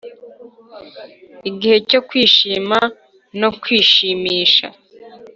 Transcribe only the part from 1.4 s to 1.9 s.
igihe